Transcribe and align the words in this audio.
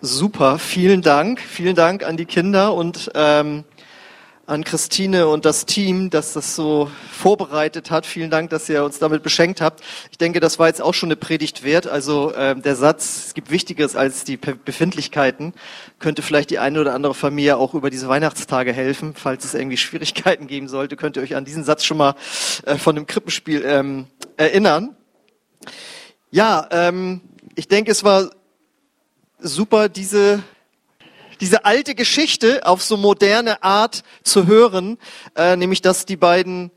Super, 0.00 0.60
vielen 0.60 1.02
Dank. 1.02 1.40
Vielen 1.40 1.74
Dank 1.74 2.04
an 2.04 2.16
die 2.16 2.24
Kinder 2.24 2.72
und 2.72 3.10
ähm, 3.16 3.64
an 4.46 4.62
Christine 4.62 5.26
und 5.26 5.44
das 5.44 5.66
Team, 5.66 6.08
das 6.08 6.34
das 6.34 6.54
so 6.54 6.88
vorbereitet 7.10 7.90
hat. 7.90 8.06
Vielen 8.06 8.30
Dank, 8.30 8.50
dass 8.50 8.68
ihr 8.68 8.84
uns 8.84 9.00
damit 9.00 9.24
beschenkt 9.24 9.60
habt. 9.60 9.82
Ich 10.12 10.16
denke, 10.16 10.38
das 10.38 10.60
war 10.60 10.68
jetzt 10.68 10.80
auch 10.80 10.94
schon 10.94 11.08
eine 11.08 11.16
Predigt 11.16 11.64
wert. 11.64 11.88
Also 11.88 12.32
ähm, 12.36 12.62
der 12.62 12.76
Satz, 12.76 13.26
es 13.26 13.34
gibt 13.34 13.50
Wichtigeres 13.50 13.96
als 13.96 14.22
die 14.22 14.36
Befindlichkeiten, 14.36 15.52
könnte 15.98 16.22
vielleicht 16.22 16.50
die 16.50 16.60
eine 16.60 16.80
oder 16.80 16.94
andere 16.94 17.14
Familie 17.14 17.56
auch 17.56 17.74
über 17.74 17.90
diese 17.90 18.08
Weihnachtstage 18.08 18.72
helfen. 18.72 19.14
Falls 19.16 19.44
es 19.44 19.54
irgendwie 19.54 19.76
Schwierigkeiten 19.76 20.46
geben 20.46 20.68
sollte, 20.68 20.94
könnt 20.94 21.16
ihr 21.16 21.24
euch 21.24 21.34
an 21.34 21.44
diesen 21.44 21.64
Satz 21.64 21.84
schon 21.84 21.96
mal 21.96 22.14
äh, 22.66 22.76
von 22.76 22.94
dem 22.94 23.08
Krippenspiel 23.08 23.64
ähm, 23.66 24.06
erinnern. 24.36 24.94
Ja, 26.30 26.68
ähm, 26.70 27.20
ich 27.56 27.66
denke, 27.66 27.90
es 27.90 28.04
war 28.04 28.30
super, 29.38 29.88
diese, 29.88 30.42
diese 31.40 31.64
alte 31.64 31.94
Geschichte 31.94 32.66
auf 32.66 32.82
so 32.82 32.96
moderne 32.96 33.62
Art 33.62 34.02
zu 34.22 34.46
hören, 34.46 34.98
äh, 35.36 35.56
nämlich 35.56 35.82
dass 35.82 36.06
die 36.06 36.16
beiden 36.16 36.70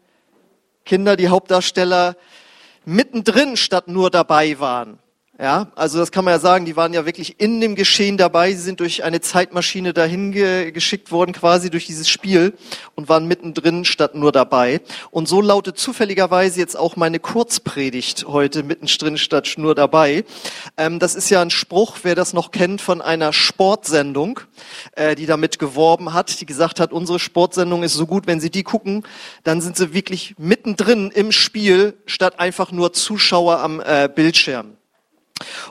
Kinder, 0.85 1.15
die 1.15 1.29
Hauptdarsteller, 1.29 2.15
mittendrin 2.85 3.57
statt 3.57 3.87
nur 3.87 4.09
dabei 4.09 4.59
waren. 4.59 4.99
Ja, 5.41 5.71
also 5.73 5.97
das 5.97 6.11
kann 6.11 6.23
man 6.23 6.35
ja 6.35 6.39
sagen, 6.39 6.65
die 6.65 6.75
waren 6.75 6.93
ja 6.93 7.07
wirklich 7.07 7.39
in 7.39 7.61
dem 7.61 7.73
Geschehen 7.73 8.15
dabei. 8.15 8.51
Sie 8.51 8.61
sind 8.61 8.79
durch 8.79 9.03
eine 9.03 9.21
Zeitmaschine 9.21 9.91
dahin 9.91 10.31
ge 10.31 10.69
geschickt 10.71 11.11
worden, 11.11 11.31
quasi 11.31 11.71
durch 11.71 11.87
dieses 11.87 12.07
Spiel 12.07 12.53
und 12.93 13.09
waren 13.09 13.27
mittendrin 13.27 13.83
statt 13.83 14.13
nur 14.13 14.31
dabei. 14.31 14.81
Und 15.09 15.27
so 15.27 15.41
lautet 15.41 15.79
zufälligerweise 15.79 16.59
jetzt 16.59 16.77
auch 16.77 16.95
meine 16.95 17.17
Kurzpredigt 17.17 18.27
heute 18.27 18.61
mittendrin 18.61 19.17
statt 19.17 19.55
nur 19.57 19.73
dabei. 19.73 20.25
Ähm, 20.77 20.99
das 20.99 21.15
ist 21.15 21.31
ja 21.31 21.41
ein 21.41 21.49
Spruch, 21.49 21.97
wer 22.03 22.13
das 22.13 22.33
noch 22.33 22.51
kennt, 22.51 22.79
von 22.79 23.01
einer 23.01 23.33
Sportsendung, 23.33 24.41
äh, 24.91 25.15
die 25.15 25.25
damit 25.25 25.57
geworben 25.57 26.13
hat, 26.13 26.39
die 26.39 26.45
gesagt 26.45 26.79
hat, 26.79 26.93
unsere 26.93 27.17
Sportsendung 27.17 27.81
ist 27.81 27.95
so 27.95 28.05
gut, 28.05 28.27
wenn 28.27 28.39
Sie 28.39 28.51
die 28.51 28.61
gucken, 28.61 29.07
dann 29.43 29.59
sind 29.59 29.75
Sie 29.75 29.91
wirklich 29.91 30.35
mittendrin 30.37 31.09
im 31.09 31.31
Spiel 31.31 31.95
statt 32.05 32.39
einfach 32.39 32.71
nur 32.71 32.93
Zuschauer 32.93 33.57
am 33.57 33.81
äh, 33.83 34.07
Bildschirm. 34.07 34.77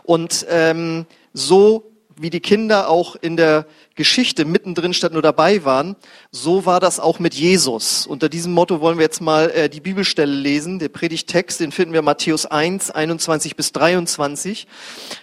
Und 0.03 0.47
ähm, 0.49 1.07
so 1.33 1.91
wie 2.21 2.29
die 2.29 2.41
Kinder 2.41 2.91
auch 2.91 3.17
in 3.17 3.39
der 3.39 3.65
Geschichte 3.95 4.45
mittendrin 4.45 4.93
statt 4.93 5.15
nur 5.15 5.23
dabei 5.23 5.65
waren, 5.65 5.97
so 6.31 6.67
war 6.67 6.79
das 6.79 7.01
auch 7.01 7.19
mit 7.19 7.33
Jesus. 7.33 8.07
Unter 8.07 8.29
diesem 8.29 8.53
Motto 8.53 8.83
wollen 8.83 8.99
wir 8.99 9.05
jetzt 9.05 9.23
mal 9.23 9.51
äh, 9.51 9.71
die 9.71 9.81
Bibelstelle 9.81 10.33
lesen. 10.33 10.79
Der 10.79 10.91
Predigtext, 10.91 11.61
den 11.61 11.73
finden 11.73 11.95
wir 11.95 12.03
Matthäus 12.03 12.45
1, 12.45 12.91
21 12.91 13.57
bis 13.57 13.73
23. 13.73 14.67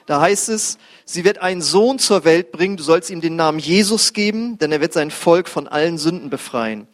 Da 0.08 0.22
heißt 0.22 0.50
es, 0.50 0.80
sie 1.06 1.24
wird 1.24 1.38
einen 1.38 1.62
Sohn 1.62 2.00
zur 2.00 2.26
Welt 2.26 2.52
bringen, 2.52 2.78
du 2.78 2.84
sollst 2.84 3.12
ihm 3.12 3.22
den 3.22 3.36
Namen 3.36 3.60
Jesus 3.60 4.14
geben, 4.14 4.58
denn 4.58 4.72
er 4.72 4.82
wird 4.82 4.94
sein 4.94 5.12
Volk 5.12 5.50
von 5.50 5.68
allen 5.68 6.00
Sünden 6.00 6.32
befreien. 6.32 6.88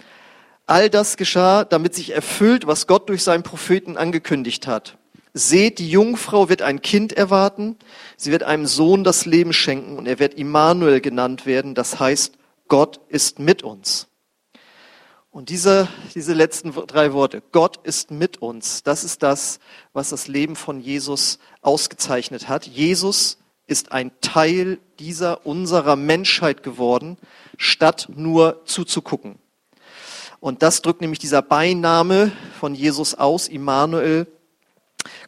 All 0.66 0.90
das 0.90 1.16
geschah, 1.16 1.64
damit 1.64 1.96
sich 1.96 2.12
erfüllt, 2.12 2.68
was 2.68 2.88
Gott 2.88 3.08
durch 3.08 3.24
seinen 3.24 3.44
Propheten 3.44 3.96
angekündigt 3.96 4.68
hat. 4.68 4.98
Seht, 5.34 5.80
die 5.80 5.90
Jungfrau 5.90 6.48
wird 6.50 6.62
ein 6.62 6.82
Kind 6.82 7.14
erwarten, 7.14 7.78
sie 8.18 8.32
wird 8.32 8.44
einem 8.44 8.68
Sohn 8.68 9.04
das 9.04 9.26
Leben 9.26 9.52
schenken 9.52 9.98
und 9.98 10.08
er 10.08 10.20
wird 10.20 10.36
Immanuel 10.36 11.02
genannt 11.02 11.46
werden, 11.48 11.74
das 11.74 12.00
heißt, 12.00 12.38
Gott 12.68 13.00
ist 13.10 13.40
mit 13.40 13.64
uns. 13.64 14.08
Und 15.32 15.50
diese, 15.50 15.88
diese 16.14 16.34
letzten 16.34 16.72
drei 16.72 17.14
Worte, 17.14 17.42
Gott 17.52 17.80
ist 17.84 18.12
mit 18.12 18.44
uns, 18.44 18.84
das 18.84 19.04
ist 19.04 19.24
das, 19.24 19.60
was 19.92 20.10
das 20.10 20.28
Leben 20.28 20.56
von 20.56 20.80
Jesus 20.80 21.40
ausgezeichnet 21.62 22.48
hat. 22.48 22.68
Jesus 22.68 23.40
ist 23.66 23.92
ein 23.92 24.12
Teil 24.22 24.78
dieser 25.00 25.48
unserer 25.48 25.96
Menschheit 25.96 26.62
geworden, 26.62 27.18
statt 27.58 28.08
nur 28.16 28.62
zuzugucken. 28.66 29.40
Und 30.40 30.62
das 30.62 30.84
drückt 30.84 31.02
nämlich 31.02 31.20
dieser 31.20 31.42
Beiname 31.42 32.32
von 32.60 32.76
Jesus 32.76 33.16
aus, 33.16 33.48
Immanuel, 33.48 34.28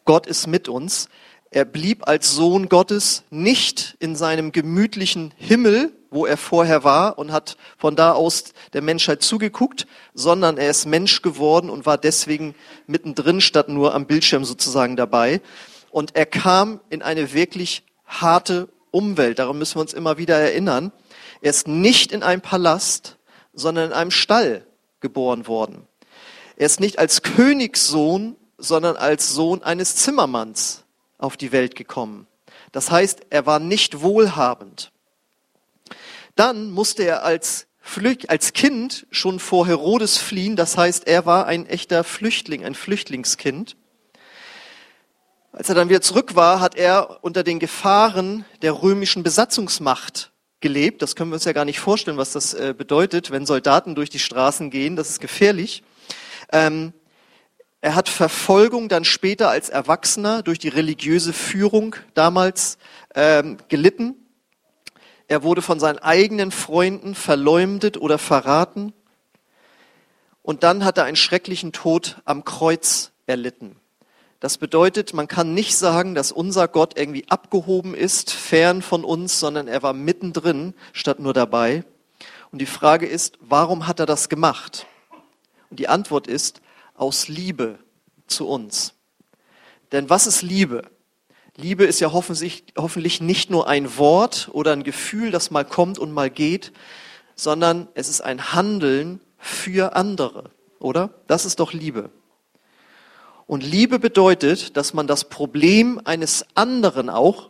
Gott 0.06 0.28
ist 0.28 0.48
mit 0.48 0.70
uns. 0.70 1.10
Er 1.50 1.66
blieb 1.66 2.08
als 2.08 2.32
Sohn 2.32 2.70
Gottes 2.70 3.24
nicht 3.30 3.96
in 4.00 4.16
seinem 4.16 4.52
gemütlichen 4.52 5.34
Himmel, 5.38 5.94
wo 6.12 6.26
er 6.26 6.38
vorher 6.38 6.84
war 6.84 7.18
und 7.18 7.32
hat 7.32 7.58
von 7.78 7.96
da 7.96 8.14
aus 8.14 8.54
der 8.74 8.82
Menschheit 8.82 9.22
zugeguckt, 9.22 9.88
sondern 10.14 10.58
er 10.58 10.70
ist 10.70 10.86
Mensch 10.86 11.22
geworden 11.22 11.70
und 11.70 11.86
war 11.86 11.98
deswegen 11.98 12.56
mittendrin 12.88 13.42
statt 13.42 13.68
nur 13.68 13.94
am 13.94 14.06
Bildschirm 14.06 14.46
sozusagen 14.46 14.96
dabei. 14.96 15.42
Und 15.92 16.16
er 16.16 16.26
kam 16.26 16.82
in 16.90 17.02
eine 17.02 17.34
wirklich 17.34 17.84
harte 18.06 18.70
Umwelt. 18.92 19.40
Darum 19.40 19.58
müssen 19.58 19.76
wir 19.76 19.82
uns 19.82 19.94
immer 19.94 20.18
wieder 20.18 20.38
erinnern. 20.38 20.92
Er 21.42 21.50
ist 21.50 21.68
nicht 21.68 22.12
in 22.12 22.24
einem 22.24 22.42
Palast, 22.42 23.18
sondern 23.54 23.88
in 23.88 23.94
einem 23.94 24.12
Stall 24.12 24.66
geboren 25.00 25.48
worden. 25.48 25.88
Er 26.58 26.66
ist 26.66 26.80
nicht 26.80 27.00
als 27.00 27.22
Königssohn 27.22 28.36
sondern 28.58 28.96
als 28.96 29.34
Sohn 29.34 29.64
eines 29.64 29.96
Zimmermanns 29.96 30.84
auf 31.18 31.38
die 31.38 31.52
Welt 31.52 31.76
gekommen. 31.76 32.28
Das 32.72 32.92
heißt, 32.92 33.28
er 33.30 33.46
war 33.46 33.60
nicht 33.60 34.02
wohlhabend. 34.02 34.92
Dann 36.36 36.72
musste 36.72 37.04
er 37.04 37.24
als, 37.24 37.68
Flücht, 37.80 38.30
als 38.30 38.54
Kind 38.54 39.08
schon 39.12 39.40
vor 39.40 39.68
Herodes 39.68 40.18
fliehen. 40.18 40.56
Das 40.56 40.78
heißt, 40.78 41.08
er 41.08 41.26
war 41.26 41.46
ein 41.46 41.66
echter 41.68 42.04
Flüchtling, 42.04 42.66
ein 42.66 42.76
Flüchtlingskind. 42.76 43.78
Als 45.54 45.70
er 45.70 45.76
dann 45.76 45.88
wieder 45.88 46.02
zurück 46.02 46.36
war, 46.36 46.60
hat 46.60 46.76
er 46.76 47.24
unter 47.24 47.44
den 47.44 47.60
Gefahren 47.60 48.44
der 48.62 48.82
römischen 48.82 49.24
Besatzungsmacht 49.24 50.32
gelebt. 50.60 51.02
Das 51.02 51.16
können 51.16 51.30
wir 51.30 51.36
uns 51.36 51.46
ja 51.46 51.54
gar 51.54 51.64
nicht 51.64 51.80
vorstellen, 51.80 52.18
was 52.18 52.34
das 52.34 52.54
äh, 52.54 52.74
bedeutet, 52.78 53.32
wenn 53.32 53.46
Soldaten 53.46 53.96
durch 53.96 54.10
die 54.10 54.20
Straßen 54.20 54.70
gehen. 54.70 54.96
Das 54.96 55.10
ist 55.10 55.22
gefährlich. 55.22 55.84
Ähm, 56.52 56.92
er 57.86 57.94
hat 57.94 58.10
Verfolgung 58.10 58.90
dann 58.90 59.06
später 59.06 59.52
als 59.52 59.70
Erwachsener 59.70 60.42
durch 60.42 60.58
die 60.58 60.70
religiöse 60.70 61.34
Führung 61.34 61.96
damals 62.16 62.80
ähm, 63.14 63.58
gelitten. 63.68 64.16
Er 65.28 65.44
wurde 65.44 65.62
von 65.62 65.80
seinen 65.80 66.00
eigenen 66.00 66.50
Freunden 66.50 67.14
verleumdet 67.14 67.98
oder 67.98 68.18
verraten. 68.18 68.92
Und 70.42 70.64
dann 70.64 70.84
hat 70.84 70.98
er 70.98 71.04
einen 71.04 71.16
schrecklichen 71.16 71.74
Tod 71.74 72.24
am 72.26 72.44
Kreuz 72.44 73.12
erlitten. 73.28 73.76
Das 74.40 74.58
bedeutet, 74.58 75.14
man 75.14 75.28
kann 75.28 75.54
nicht 75.54 75.78
sagen, 75.78 76.16
dass 76.16 76.32
unser 76.32 76.68
Gott 76.68 76.98
irgendwie 76.98 77.30
abgehoben 77.30 77.94
ist, 77.94 78.32
fern 78.32 78.82
von 78.82 79.04
uns, 79.04 79.40
sondern 79.40 79.68
er 79.68 79.84
war 79.84 79.94
mittendrin 79.94 80.74
statt 80.92 81.20
nur 81.20 81.34
dabei. 81.34 81.84
Und 82.52 82.64
die 82.64 82.66
Frage 82.66 83.06
ist, 83.06 83.38
warum 83.42 83.86
hat 83.86 84.00
er 84.00 84.08
das 84.08 84.28
gemacht? 84.28 84.88
Und 85.70 85.80
die 85.80 85.88
Antwort 85.88 86.26
ist, 86.26 86.62
aus 86.96 87.28
Liebe 87.28 87.80
zu 88.28 88.48
uns. 88.48 88.94
Denn 89.92 90.10
was 90.10 90.28
ist 90.28 90.42
Liebe? 90.42 90.84
Liebe 91.58 91.86
ist 91.86 92.00
ja 92.02 92.12
hoffentlich, 92.12 93.22
nicht 93.22 93.50
nur 93.50 93.68
ein 93.68 93.98
Wort 93.98 94.50
oder 94.52 94.74
ein 94.74 94.84
Gefühl, 94.84 95.32
das 95.32 95.52
mal 95.52 95.64
kommt 95.64 96.00
und 96.00 96.12
mal 96.12 96.30
geht, 96.30 96.74
sondern 97.36 97.88
es 97.94 98.10
ist 98.10 98.22
ein 98.22 98.54
Handeln 98.54 99.22
für 99.38 99.96
andere, 99.96 100.52
oder? 100.80 101.12
Das 101.28 101.46
ist 101.46 101.60
doch 101.60 101.72
Liebe. 101.72 102.10
Und 103.48 103.64
Liebe 103.64 104.00
bedeutet, 104.00 104.76
dass 104.76 104.94
man 104.94 105.08
das 105.08 105.30
Problem 105.30 106.02
eines 106.04 106.46
anderen 106.56 107.10
auch 107.10 107.50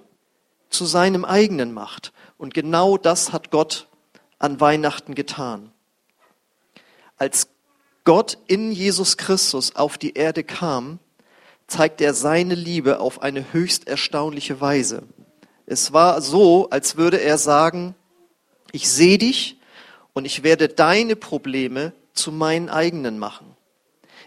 zu 0.69 0.85
seinem 0.85 1.23
eigenen 1.23 1.73
macht. 1.73 2.11
Und 2.37 2.53
genau 2.53 2.97
das 2.97 3.31
hat 3.31 3.49
Gott 3.49 3.87
an 4.37 4.59
Weihnachten 4.59 5.15
getan. 5.15 5.71
Als 7.17 7.47
Gott 8.05 8.37
in 8.47 8.71
Jesus 8.71 9.17
Christus 9.17 9.75
auf 9.75 9.97
die 9.97 10.13
Erde 10.13 10.43
kam, 10.43 10.99
zeigt 11.67 12.01
er 12.01 12.13
seine 12.13 12.55
Liebe 12.55 12.99
auf 12.99 13.21
eine 13.21 13.51
höchst 13.51 13.87
erstaunliche 13.87 14.61
Weise. 14.61 15.03
Es 15.65 15.91
war 15.91 16.21
so, 16.21 16.69
als 16.69 16.97
würde 16.97 17.19
er 17.19 17.39
sagen, 17.39 17.95
ich 18.71 18.89
sehe 18.89 19.17
dich 19.17 19.57
und 20.13 20.25
ich 20.25 20.43
werde 20.43 20.69
deine 20.69 21.15
Probleme 21.15 21.93
zu 22.13 22.31
meinen 22.31 22.69
eigenen 22.69 23.17
machen. 23.17 23.55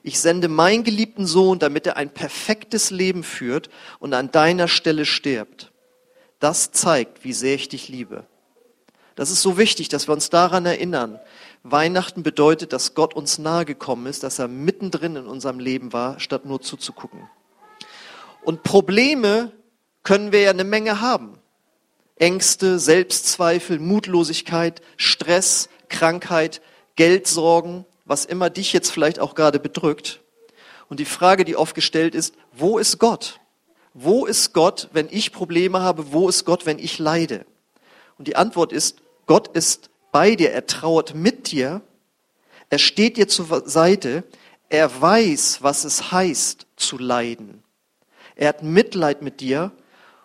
Ich 0.03 0.21
sende 0.21 0.49
meinen 0.49 0.85
geliebten 0.85 1.27
Sohn, 1.27 1.59
damit 1.59 1.87
er 1.87 1.97
ein 1.97 2.11
perfektes 2.11 2.91
Leben 2.91 3.23
führt 3.23 3.71
und 4.01 4.15
an 4.15 4.31
deiner 4.31 4.67
Stelle 4.67 5.05
stirbt. 5.05 5.73
Das 6.41 6.73
zeigt, 6.73 7.25
wie 7.25 7.33
sehr 7.33 7.55
ich 7.55 7.69
dich 7.69 7.89
liebe. 7.89 8.27
Das 9.19 9.33
ist 9.33 9.43
so 9.43 9.59
wichtig, 9.59 9.89
dass 9.89 10.07
wir 10.07 10.13
uns 10.13 10.31
daran 10.31 10.65
erinnern, 10.65 11.19
Weihnachten 11.65 12.23
bedeutet, 12.23 12.73
dass 12.73 12.95
Gott 12.95 13.15
uns 13.15 13.39
nahe 13.39 13.65
gekommen 13.65 14.07
ist, 14.07 14.23
dass 14.23 14.39
er 14.39 14.47
mittendrin 14.47 15.17
in 15.17 15.27
unserem 15.27 15.59
Leben 15.59 15.93
war, 15.93 16.21
statt 16.21 16.45
nur 16.45 16.61
zuzugucken. 16.61 17.29
Und 18.45 18.63
Probleme 18.63 19.51
können 20.05 20.31
wir 20.31 20.43
ja 20.43 20.51
eine 20.51 20.63
Menge 20.63 21.01
haben. 21.01 21.37
Ängste, 22.15 22.79
Selbstzweifel, 22.79 23.81
Mutlosigkeit, 23.81 24.83
Stress, 24.97 25.69
Krankheit, 25.89 26.63
Geldsorgen, 26.95 27.87
was 28.05 28.25
immer 28.25 28.51
dich 28.51 28.73
jetzt 28.73 28.93
vielleicht 28.93 29.19
auch 29.19 29.35
gerade 29.35 29.59
bedrückt. 29.59 30.21
Und 30.89 31.01
die 31.01 31.05
Frage, 31.05 31.45
die 31.45 31.57
oft 31.57 31.75
gestellt 31.75 32.15
ist, 32.15 32.37
wo 32.53 32.79
ist 32.79 33.01
Gott? 33.01 33.41
Wo 33.95 34.27
ist 34.27 34.53
Gott, 34.53 34.91
wenn 34.93 35.09
ich 35.11 35.33
Probleme 35.33 35.81
habe? 35.81 36.13
Wo 36.13 36.29
ist 36.29 36.45
Gott, 36.45 36.67
wenn 36.67 36.79
ich 36.79 37.01
leide? 37.01 37.47
Und 38.17 38.29
die 38.29 38.37
Antwort 38.37 38.73
ist, 38.73 39.01
Gott 39.29 39.49
ist 39.49 39.91
bei 40.11 40.35
dir, 40.35 40.51
er 40.51 40.67
trauert 40.67 41.15
mit 41.15 41.53
dir, 41.53 41.83
er 42.71 42.79
steht 42.79 43.19
dir 43.19 43.29
zur 43.29 43.69
Seite, 43.69 44.25
er 44.71 45.01
weiß, 45.01 45.63
was 45.63 45.85
es 45.85 46.11
heißt 46.11 46.67
zu 46.77 46.99
leiden. 46.99 47.63
Er 48.37 48.49
hat 48.49 48.63
Mitleid 48.63 49.23
mit 49.23 49.41
dir 49.41 49.71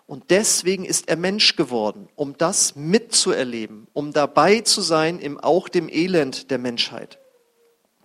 und 0.08 0.30
deswegen 0.30 0.86
ist 0.86 1.10
er 1.10 1.18
Mensch 1.18 1.58
geworden, 1.58 2.08
um 2.16 2.38
das 2.38 2.76
mitzuerleben, 2.76 3.88
um 3.94 4.14
dabei 4.14 4.62
zu 4.62 4.82
sein 4.82 5.20
im 5.20 5.38
auch 5.38 5.68
dem 5.68 5.90
Elend 5.90 6.50
der 6.50 6.58
Menschheit. 6.58 7.20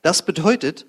Das 0.03 0.25
bedeutet, 0.25 0.87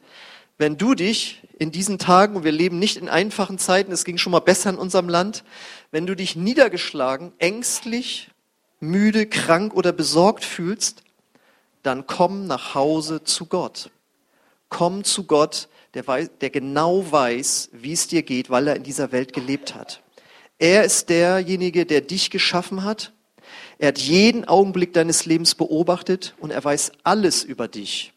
wenn 0.58 0.78
du 0.78 0.96
dich 0.96 1.48
in 1.60 1.72
diesen 1.72 2.00
Tagen, 2.00 2.36
und 2.36 2.44
wir 2.44 2.52
leben 2.52 2.80
nicht 2.80 2.98
in 2.98 3.10
einfachen 3.10 3.60
Zeiten, 3.60 3.92
es 3.92 4.06
ging 4.06 4.18
schon 4.18 4.32
mal 4.32 4.40
besser 4.40 4.72
in 4.72 4.78
unserem 4.78 5.08
Land, 5.08 5.44
wenn 5.92 6.08
du 6.08 6.16
dich 6.16 6.36
niedergeschlagen, 6.36 7.32
ängstlich, 7.38 8.32
müde, 8.80 9.26
krank 9.26 9.74
oder 9.74 9.92
besorgt 9.92 10.46
fühlst, 10.46 11.04
dann 11.84 12.08
komm 12.08 12.48
nach 12.48 12.76
Hause 12.76 13.24
zu 13.24 13.46
Gott. 13.46 13.90
Komm 14.70 15.04
zu 15.04 15.26
Gott, 15.26 15.68
der, 15.94 16.06
weiß, 16.06 16.30
der 16.42 16.50
genau 16.50 17.12
weiß, 17.12 17.70
wie 17.74 17.94
es 17.94 18.08
dir 18.08 18.24
geht, 18.24 18.50
weil 18.50 18.68
er 18.68 18.76
in 18.76 18.84
dieser 18.84 19.12
Welt 19.12 19.34
gelebt 19.34 19.76
hat. 19.76 20.02
Er 20.60 20.84
ist 20.84 21.10
derjenige, 21.10 21.86
der 21.86 22.02
dich 22.02 22.30
geschaffen 22.30 22.84
hat. 22.84 23.14
Er 23.78 23.90
hat 23.90 24.00
jeden 24.00 24.46
Augenblick 24.46 24.94
deines 24.94 25.26
Lebens 25.26 25.56
beobachtet 25.56 26.36
und 26.40 26.52
er 26.52 26.64
weiß 26.64 26.92
alles 27.04 27.44
über 27.44 27.68
dich. 27.68 28.14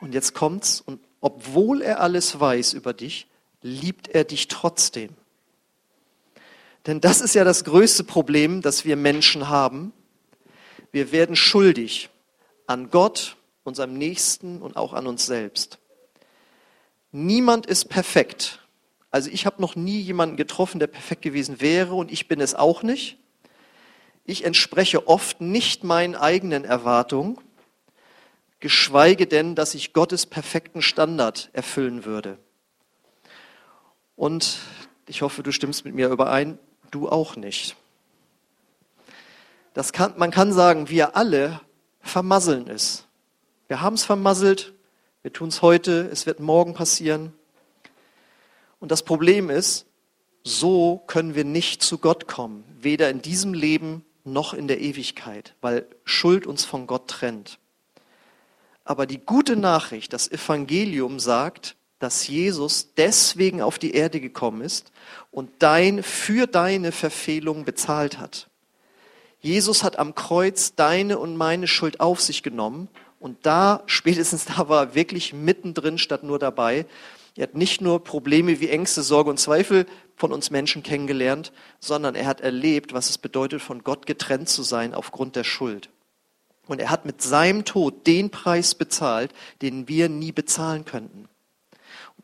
Und 0.00 0.12
jetzt 0.14 0.34
kommt's 0.34 0.80
und 0.80 1.00
obwohl 1.20 1.80
er 1.80 2.00
alles 2.00 2.38
weiß 2.38 2.74
über 2.74 2.92
dich, 2.92 3.28
liebt 3.62 4.08
er 4.08 4.24
dich 4.24 4.48
trotzdem. 4.48 5.10
Denn 6.86 7.00
das 7.00 7.20
ist 7.20 7.34
ja 7.34 7.44
das 7.44 7.64
größte 7.64 8.04
Problem, 8.04 8.60
das 8.60 8.84
wir 8.84 8.96
Menschen 8.96 9.48
haben. 9.48 9.92
Wir 10.92 11.12
werden 11.12 11.34
schuldig 11.34 12.10
an 12.66 12.90
Gott, 12.90 13.36
unserem 13.62 13.94
Nächsten 13.94 14.60
und 14.60 14.76
auch 14.76 14.92
an 14.92 15.06
uns 15.06 15.26
selbst. 15.26 15.78
Niemand 17.10 17.66
ist 17.66 17.86
perfekt. 17.86 18.60
Also 19.10 19.30
ich 19.30 19.46
habe 19.46 19.62
noch 19.62 19.76
nie 19.76 20.00
jemanden 20.00 20.36
getroffen, 20.36 20.78
der 20.78 20.88
perfekt 20.88 21.22
gewesen 21.22 21.60
wäre 21.60 21.94
und 21.94 22.12
ich 22.12 22.28
bin 22.28 22.40
es 22.40 22.54
auch 22.54 22.82
nicht. 22.82 23.16
Ich 24.24 24.44
entspreche 24.44 25.06
oft 25.06 25.40
nicht 25.40 25.84
meinen 25.84 26.14
eigenen 26.16 26.64
Erwartungen, 26.64 27.38
geschweige 28.60 29.26
denn, 29.26 29.54
dass 29.54 29.74
ich 29.74 29.92
Gottes 29.92 30.26
perfekten 30.26 30.82
Standard 30.82 31.50
erfüllen 31.52 32.04
würde. 32.04 32.38
Und 34.16 34.58
ich 35.06 35.22
hoffe, 35.22 35.42
du 35.42 35.52
stimmst 35.52 35.84
mit 35.84 35.94
mir 35.94 36.08
überein, 36.08 36.58
du 36.94 37.08
auch 37.08 37.36
nicht. 37.36 37.76
Das 39.72 39.92
kann, 39.92 40.14
man 40.16 40.30
kann 40.30 40.52
sagen, 40.52 40.88
wir 40.88 41.16
alle 41.16 41.60
vermasseln 42.00 42.68
es. 42.68 43.06
Wir 43.66 43.80
haben 43.80 43.94
es 43.94 44.04
vermasselt, 44.04 44.72
wir 45.22 45.32
tun 45.32 45.48
es 45.48 45.62
heute, 45.62 46.08
es 46.12 46.26
wird 46.26 46.38
morgen 46.38 46.74
passieren. 46.74 47.32
Und 48.78 48.92
das 48.92 49.02
Problem 49.02 49.50
ist, 49.50 49.86
so 50.44 51.02
können 51.06 51.34
wir 51.34 51.44
nicht 51.44 51.82
zu 51.82 51.98
Gott 51.98 52.28
kommen, 52.28 52.62
weder 52.80 53.08
in 53.08 53.22
diesem 53.22 53.54
Leben 53.54 54.04
noch 54.24 54.54
in 54.54 54.68
der 54.68 54.80
Ewigkeit, 54.80 55.54
weil 55.60 55.86
Schuld 56.04 56.46
uns 56.46 56.64
von 56.64 56.86
Gott 56.86 57.08
trennt. 57.08 57.58
Aber 58.84 59.06
die 59.06 59.18
gute 59.18 59.56
Nachricht, 59.56 60.12
das 60.12 60.30
Evangelium 60.30 61.18
sagt, 61.18 61.76
dass 61.98 62.26
Jesus 62.26 62.94
deswegen 62.94 63.62
auf 63.62 63.78
die 63.78 63.94
Erde 63.94 64.20
gekommen 64.20 64.60
ist 64.60 64.92
und 65.30 65.50
dein, 65.60 66.02
für 66.02 66.46
deine 66.46 66.92
Verfehlung 66.92 67.64
bezahlt 67.64 68.18
hat. 68.18 68.48
Jesus 69.40 69.84
hat 69.84 69.98
am 69.98 70.14
Kreuz 70.14 70.74
deine 70.74 71.18
und 71.18 71.36
meine 71.36 71.66
Schuld 71.66 72.00
auf 72.00 72.20
sich 72.20 72.42
genommen 72.42 72.88
und 73.20 73.46
da, 73.46 73.82
spätestens 73.86 74.44
da 74.44 74.68
war 74.68 74.82
er 74.82 74.94
wirklich 74.94 75.32
mittendrin 75.32 75.98
statt 75.98 76.24
nur 76.24 76.38
dabei. 76.38 76.86
Er 77.36 77.44
hat 77.44 77.54
nicht 77.54 77.80
nur 77.80 78.04
Probleme 78.04 78.60
wie 78.60 78.68
Ängste, 78.68 79.02
Sorge 79.02 79.30
und 79.30 79.40
Zweifel 79.40 79.86
von 80.14 80.32
uns 80.32 80.50
Menschen 80.50 80.82
kennengelernt, 80.82 81.52
sondern 81.80 82.14
er 82.14 82.26
hat 82.26 82.40
erlebt, 82.40 82.92
was 82.92 83.10
es 83.10 83.18
bedeutet, 83.18 83.60
von 83.60 83.82
Gott 83.82 84.06
getrennt 84.06 84.48
zu 84.48 84.62
sein 84.62 84.94
aufgrund 84.94 85.34
der 85.36 85.44
Schuld. 85.44 85.90
Und 86.66 86.80
er 86.80 86.90
hat 86.90 87.04
mit 87.04 87.22
seinem 87.22 87.64
Tod 87.64 88.06
den 88.06 88.30
Preis 88.30 88.74
bezahlt, 88.74 89.32
den 89.62 89.88
wir 89.88 90.08
nie 90.08 90.32
bezahlen 90.32 90.84
könnten. 90.84 91.28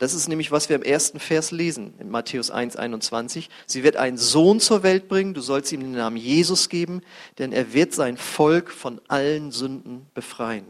Das 0.00 0.14
ist 0.14 0.29
nämlich, 0.29 0.50
was 0.50 0.70
wir 0.70 0.76
im 0.76 0.82
ersten 0.82 1.20
Vers 1.20 1.50
lesen, 1.50 1.93
in 1.99 2.08
Matthäus 2.08 2.50
1, 2.50 2.75
21. 2.75 3.50
Sie 3.67 3.82
wird 3.82 3.97
einen 3.97 4.17
Sohn 4.17 4.58
zur 4.58 4.82
Welt 4.82 5.08
bringen, 5.08 5.35
du 5.35 5.43
sollst 5.43 5.70
ihm 5.73 5.81
den 5.81 5.93
Namen 5.93 6.17
Jesus 6.17 6.70
geben, 6.70 7.02
denn 7.37 7.52
er 7.52 7.75
wird 7.75 7.93
sein 7.93 8.17
Volk 8.17 8.70
von 8.70 9.02
allen 9.08 9.52
Sünden 9.52 10.06
befreien. 10.14 10.64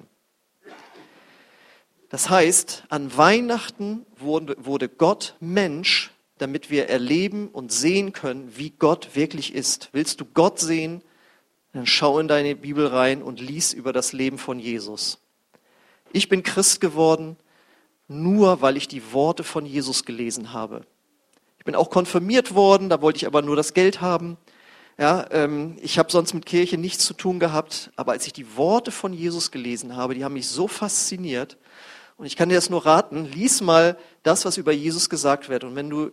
Das 2.08 2.28
heißt, 2.28 2.86
an 2.88 3.16
Weihnachten 3.16 4.04
wurde 4.18 4.88
Gott 4.88 5.36
Mensch, 5.38 6.10
damit 6.38 6.68
wir 6.68 6.88
erleben 6.88 7.50
und 7.50 7.70
sehen 7.70 8.12
können, 8.12 8.52
wie 8.56 8.70
Gott 8.70 9.14
wirklich 9.14 9.54
ist. 9.54 9.90
Willst 9.92 10.20
du 10.20 10.24
Gott 10.24 10.58
sehen, 10.58 11.02
dann 11.72 11.86
schau 11.86 12.18
in 12.18 12.26
deine 12.26 12.56
Bibel 12.56 12.88
rein 12.88 13.22
und 13.22 13.40
lies 13.40 13.74
über 13.74 13.92
das 13.92 14.12
Leben 14.12 14.38
von 14.38 14.58
Jesus. 14.58 15.18
Ich 16.12 16.28
bin 16.28 16.42
Christ 16.42 16.80
geworden, 16.80 17.36
nur 18.10 18.60
weil 18.60 18.76
ich 18.76 18.88
die 18.88 19.12
Worte 19.12 19.44
von 19.44 19.64
Jesus 19.64 20.04
gelesen 20.04 20.52
habe. 20.52 20.82
Ich 21.58 21.64
bin 21.64 21.74
auch 21.74 21.90
konfirmiert 21.90 22.54
worden, 22.54 22.88
da 22.88 23.00
wollte 23.00 23.18
ich 23.18 23.26
aber 23.26 23.40
nur 23.40 23.54
das 23.54 23.72
Geld 23.72 24.00
haben. 24.00 24.36
Ja, 24.98 25.26
ähm, 25.30 25.76
ich 25.80 25.98
habe 25.98 26.10
sonst 26.10 26.34
mit 26.34 26.44
Kirche 26.44 26.76
nichts 26.76 27.04
zu 27.04 27.14
tun 27.14 27.38
gehabt, 27.38 27.90
aber 27.96 28.12
als 28.12 28.26
ich 28.26 28.32
die 28.32 28.56
Worte 28.56 28.90
von 28.90 29.12
Jesus 29.12 29.50
gelesen 29.50 29.96
habe, 29.96 30.14
die 30.14 30.24
haben 30.24 30.34
mich 30.34 30.48
so 30.48 30.68
fasziniert, 30.68 31.56
und 32.20 32.26
ich 32.26 32.36
kann 32.36 32.50
dir 32.50 32.56
das 32.56 32.68
nur 32.68 32.84
raten, 32.84 33.24
lies 33.24 33.62
mal 33.62 33.96
das, 34.22 34.44
was 34.44 34.58
über 34.58 34.72
Jesus 34.72 35.08
gesagt 35.08 35.48
wird. 35.48 35.64
Und 35.64 35.74
wenn 35.74 35.88
du 35.88 36.10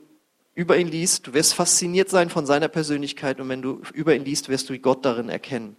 über 0.54 0.78
ihn 0.78 0.88
liest, 0.88 1.28
du 1.28 1.34
wirst 1.34 1.54
fasziniert 1.54 2.10
sein 2.10 2.30
von 2.30 2.46
seiner 2.46 2.70
Persönlichkeit. 2.70 3.42
Und 3.42 3.50
wenn 3.50 3.62
du 3.62 3.82
über 3.94 4.16
ihn 4.16 4.24
liest, 4.24 4.48
wirst 4.48 4.70
du 4.70 4.80
Gott 4.80 5.04
darin 5.04 5.28
erkennen. 5.28 5.76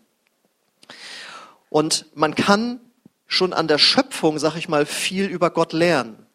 Und 1.71 2.05
man 2.14 2.35
kann 2.35 2.79
schon 3.28 3.52
an 3.52 3.69
der 3.69 3.78
Schöpfung, 3.78 4.40
sag 4.40 4.56
ich 4.56 4.69
mal, 4.69 4.86
viel 4.86 5.26
über 5.26 5.50
Gott 5.50 5.72
lernen. 5.72 6.26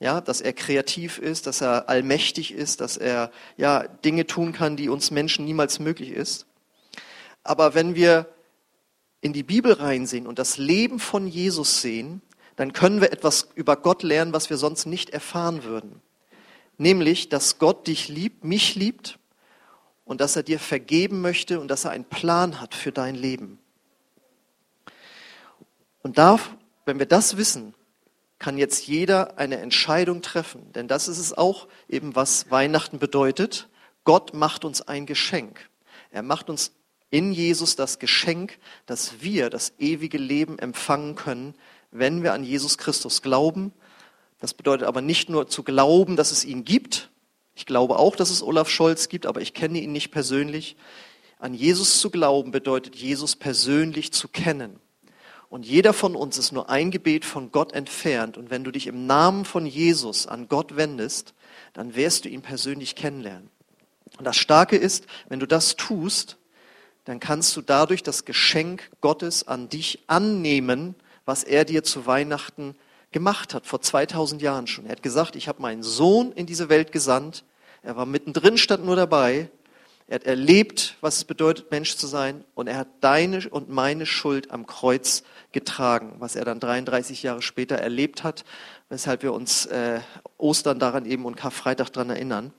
Ja, 0.00 0.22
dass 0.22 0.40
er 0.40 0.54
kreativ 0.54 1.18
ist, 1.18 1.46
dass 1.46 1.60
er 1.60 1.90
allmächtig 1.90 2.52
ist, 2.52 2.80
dass 2.80 2.96
er 2.96 3.30
ja 3.58 3.86
Dinge 3.86 4.26
tun 4.26 4.52
kann, 4.52 4.76
die 4.76 4.88
uns 4.88 5.10
Menschen 5.10 5.44
niemals 5.44 5.78
möglich 5.78 6.10
ist. 6.10 6.46
Aber 7.44 7.74
wenn 7.74 7.94
wir 7.94 8.26
in 9.20 9.34
die 9.34 9.42
Bibel 9.42 9.74
reinsehen 9.74 10.26
und 10.26 10.38
das 10.38 10.56
Leben 10.56 10.98
von 10.98 11.28
Jesus 11.28 11.82
sehen, 11.82 12.22
dann 12.56 12.72
können 12.72 13.02
wir 13.02 13.12
etwas 13.12 13.50
über 13.54 13.76
Gott 13.76 14.02
lernen, 14.02 14.32
was 14.32 14.50
wir 14.50 14.56
sonst 14.56 14.86
nicht 14.86 15.10
erfahren 15.10 15.64
würden. 15.64 16.00
Nämlich, 16.78 17.28
dass 17.28 17.58
Gott 17.58 17.86
dich 17.86 18.08
liebt, 18.08 18.42
mich 18.42 18.74
liebt 18.74 19.18
und 20.04 20.20
dass 20.20 20.34
er 20.34 20.42
dir 20.42 20.58
vergeben 20.58 21.20
möchte 21.20 21.60
und 21.60 21.68
dass 21.68 21.84
er 21.84 21.92
einen 21.92 22.04
Plan 22.04 22.60
hat 22.60 22.74
für 22.74 22.90
dein 22.90 23.14
Leben. 23.14 23.59
Und 26.02 26.18
darf, 26.18 26.54
wenn 26.84 26.98
wir 26.98 27.06
das 27.06 27.36
wissen, 27.36 27.74
kann 28.38 28.56
jetzt 28.56 28.86
jeder 28.86 29.38
eine 29.38 29.58
Entscheidung 29.58 30.22
treffen. 30.22 30.72
Denn 30.72 30.88
das 30.88 31.08
ist 31.08 31.18
es 31.18 31.36
auch 31.36 31.68
eben, 31.88 32.16
was 32.16 32.50
Weihnachten 32.50 32.98
bedeutet. 32.98 33.68
Gott 34.04 34.32
macht 34.34 34.64
uns 34.64 34.82
ein 34.82 35.06
Geschenk. 35.06 35.68
Er 36.10 36.22
macht 36.22 36.48
uns 36.48 36.72
in 37.10 37.32
Jesus 37.32 37.76
das 37.76 37.98
Geschenk, 37.98 38.58
dass 38.86 39.20
wir 39.20 39.50
das 39.50 39.74
ewige 39.78 40.18
Leben 40.18 40.58
empfangen 40.58 41.16
können, 41.16 41.54
wenn 41.90 42.22
wir 42.22 42.32
an 42.32 42.44
Jesus 42.44 42.78
Christus 42.78 43.20
glauben. 43.20 43.72
Das 44.38 44.54
bedeutet 44.54 44.86
aber 44.86 45.02
nicht 45.02 45.28
nur 45.28 45.48
zu 45.48 45.62
glauben, 45.62 46.16
dass 46.16 46.30
es 46.30 46.44
ihn 46.44 46.64
gibt. 46.64 47.10
Ich 47.54 47.66
glaube 47.66 47.98
auch, 47.98 48.16
dass 48.16 48.30
es 48.30 48.42
Olaf 48.42 48.70
Scholz 48.70 49.08
gibt, 49.08 49.26
aber 49.26 49.42
ich 49.42 49.52
kenne 49.52 49.80
ihn 49.80 49.92
nicht 49.92 50.12
persönlich. 50.12 50.76
An 51.38 51.52
Jesus 51.52 52.00
zu 52.00 52.10
glauben 52.10 52.52
bedeutet, 52.52 52.96
Jesus 52.96 53.36
persönlich 53.36 54.12
zu 54.12 54.28
kennen. 54.28 54.80
Und 55.50 55.66
jeder 55.66 55.92
von 55.92 56.16
uns 56.16 56.38
ist 56.38 56.52
nur 56.52 56.70
ein 56.70 56.90
Gebet 56.90 57.26
von 57.26 57.52
Gott 57.52 57.72
entfernt. 57.72 58.38
Und 58.38 58.50
wenn 58.50 58.64
du 58.64 58.70
dich 58.70 58.86
im 58.86 59.06
Namen 59.06 59.44
von 59.44 59.66
Jesus 59.66 60.26
an 60.26 60.48
Gott 60.48 60.76
wendest, 60.76 61.34
dann 61.74 61.94
wirst 61.94 62.24
du 62.24 62.30
ihn 62.30 62.40
persönlich 62.40 62.94
kennenlernen. 62.94 63.50
Und 64.16 64.24
das 64.24 64.36
Starke 64.36 64.76
ist, 64.76 65.06
wenn 65.28 65.40
du 65.40 65.46
das 65.46 65.76
tust, 65.76 66.38
dann 67.04 67.20
kannst 67.20 67.54
du 67.56 67.60
dadurch 67.60 68.02
das 68.02 68.24
Geschenk 68.24 68.90
Gottes 69.02 69.46
an 69.46 69.68
dich 69.68 69.98
annehmen 70.06 70.94
was 71.30 71.44
er 71.44 71.64
dir 71.64 71.84
zu 71.84 72.06
Weihnachten 72.06 72.74
gemacht 73.12 73.54
hat, 73.54 73.64
vor 73.64 73.80
2000 73.80 74.42
Jahren 74.42 74.66
schon. 74.66 74.86
Er 74.86 74.92
hat 74.92 75.02
gesagt, 75.04 75.36
ich 75.36 75.46
habe 75.46 75.62
meinen 75.62 75.84
Sohn 75.84 76.32
in 76.32 76.44
diese 76.44 76.68
Welt 76.68 76.90
gesandt. 76.90 77.44
Er 77.82 77.96
war 77.96 78.04
mittendrin, 78.04 78.58
stand 78.58 78.84
nur 78.84 78.96
dabei. 78.96 79.48
Er 80.10 80.16
hat 80.16 80.24
erlebt, 80.24 80.96
was 81.00 81.18
es 81.18 81.24
bedeutet, 81.24 81.70
Mensch 81.70 81.94
zu 81.94 82.08
sein. 82.08 82.44
Und 82.56 82.66
er 82.66 82.78
hat 82.78 82.88
deine 83.00 83.48
und 83.48 83.70
meine 83.70 84.06
Schuld 84.06 84.50
am 84.50 84.66
Kreuz 84.66 85.22
getragen, 85.52 86.16
was 86.18 86.34
er 86.34 86.44
dann 86.44 86.58
33 86.58 87.22
Jahre 87.22 87.42
später 87.42 87.76
erlebt 87.76 88.24
hat, 88.24 88.44
weshalb 88.88 89.22
wir 89.22 89.32
uns 89.32 89.66
äh, 89.66 90.00
Ostern 90.36 90.80
daran 90.80 91.06
eben 91.06 91.26
und 91.26 91.36
Karfreitag 91.36 91.92
daran 91.92 92.10
erinnern. 92.10 92.52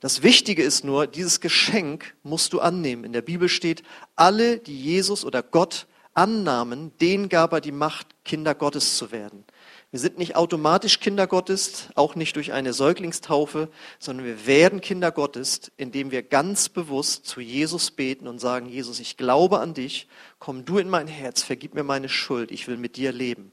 Das 0.00 0.22
Wichtige 0.22 0.62
ist 0.62 0.84
nur, 0.84 1.06
dieses 1.06 1.40
Geschenk 1.40 2.14
musst 2.22 2.52
du 2.52 2.60
annehmen. 2.60 3.04
In 3.04 3.14
der 3.14 3.22
Bibel 3.22 3.48
steht, 3.48 3.82
alle, 4.14 4.58
die 4.58 4.78
Jesus 4.78 5.24
oder 5.24 5.42
Gott 5.42 5.86
annahmen, 6.12 6.92
denen 7.00 7.30
gab 7.30 7.54
er 7.54 7.62
die 7.62 7.72
Macht, 7.72 8.08
Kinder 8.26 8.54
Gottes 8.54 8.98
zu 8.98 9.10
werden. 9.10 9.44
Wir 9.92 9.98
sind 9.98 10.18
nicht 10.18 10.36
automatisch 10.36 11.00
Kinder 11.00 11.26
Gottes, 11.26 11.88
auch 11.96 12.14
nicht 12.14 12.36
durch 12.36 12.52
eine 12.52 12.72
Säuglingstaufe, 12.72 13.68
sondern 13.98 14.24
wir 14.24 14.46
werden 14.46 14.80
Kinder 14.80 15.10
Gottes, 15.10 15.72
indem 15.76 16.12
wir 16.12 16.22
ganz 16.22 16.68
bewusst 16.68 17.26
zu 17.26 17.40
Jesus 17.40 17.90
beten 17.90 18.28
und 18.28 18.38
sagen, 18.38 18.66
Jesus, 18.66 19.00
ich 19.00 19.16
glaube 19.16 19.58
an 19.58 19.74
dich, 19.74 20.06
komm 20.38 20.64
du 20.64 20.78
in 20.78 20.88
mein 20.88 21.08
Herz, 21.08 21.42
vergib 21.42 21.74
mir 21.74 21.82
meine 21.82 22.08
Schuld, 22.08 22.52
ich 22.52 22.68
will 22.68 22.76
mit 22.76 22.94
dir 22.94 23.10
leben. 23.10 23.50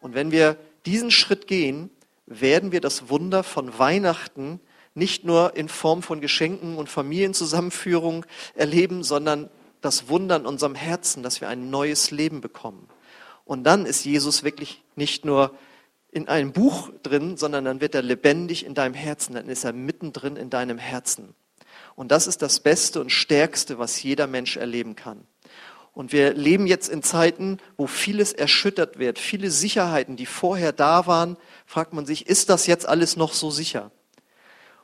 Und 0.00 0.14
wenn 0.14 0.30
wir 0.30 0.56
diesen 0.86 1.10
Schritt 1.10 1.46
gehen, 1.46 1.90
werden 2.24 2.72
wir 2.72 2.80
das 2.80 3.10
Wunder 3.10 3.42
von 3.42 3.78
Weihnachten 3.78 4.60
nicht 4.94 5.24
nur 5.24 5.54
in 5.54 5.68
Form 5.68 6.02
von 6.02 6.22
Geschenken 6.22 6.78
und 6.78 6.88
Familienzusammenführung 6.88 8.24
erleben, 8.54 9.02
sondern 9.02 9.50
das 9.82 10.08
Wunder 10.08 10.36
in 10.36 10.46
unserem 10.46 10.74
Herzen, 10.74 11.22
dass 11.22 11.42
wir 11.42 11.48
ein 11.48 11.68
neues 11.68 12.10
Leben 12.10 12.40
bekommen. 12.40 12.88
Und 13.48 13.64
dann 13.64 13.86
ist 13.86 14.04
Jesus 14.04 14.44
wirklich 14.44 14.82
nicht 14.94 15.24
nur 15.24 15.56
in 16.10 16.28
einem 16.28 16.52
Buch 16.52 16.90
drin, 17.02 17.38
sondern 17.38 17.64
dann 17.64 17.80
wird 17.80 17.94
er 17.94 18.02
lebendig 18.02 18.66
in 18.66 18.74
deinem 18.74 18.92
Herzen, 18.92 19.36
dann 19.36 19.48
ist 19.48 19.64
er 19.64 19.72
mittendrin 19.72 20.36
in 20.36 20.50
deinem 20.50 20.76
Herzen. 20.76 21.34
Und 21.94 22.12
das 22.12 22.26
ist 22.26 22.42
das 22.42 22.60
Beste 22.60 23.00
und 23.00 23.10
Stärkste, 23.10 23.78
was 23.78 24.02
jeder 24.02 24.26
Mensch 24.26 24.58
erleben 24.58 24.96
kann. 24.96 25.26
Und 25.94 26.12
wir 26.12 26.34
leben 26.34 26.66
jetzt 26.66 26.90
in 26.90 27.02
Zeiten, 27.02 27.56
wo 27.78 27.86
vieles 27.86 28.34
erschüttert 28.34 28.98
wird, 28.98 29.18
viele 29.18 29.50
Sicherheiten, 29.50 30.16
die 30.16 30.26
vorher 30.26 30.72
da 30.72 31.06
waren, 31.06 31.38
fragt 31.64 31.94
man 31.94 32.04
sich, 32.04 32.26
ist 32.26 32.50
das 32.50 32.66
jetzt 32.66 32.86
alles 32.86 33.16
noch 33.16 33.32
so 33.32 33.50
sicher? 33.50 33.90